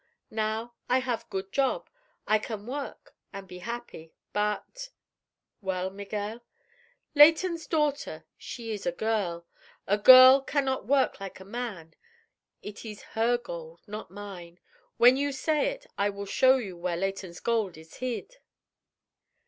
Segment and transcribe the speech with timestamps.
[0.33, 1.87] Now I have good job.
[2.25, 4.15] I can work an' be happy.
[4.33, 4.89] But—"
[5.61, 6.43] "Well, Miguel?"
[7.13, 9.45] "Leighton's daughter, she ees a girl.
[9.85, 11.93] A girl can not work like a man.
[12.63, 14.59] It ees her gold, not mine.
[14.97, 18.37] When you say it, I will show you where Leighton's gold ees hid."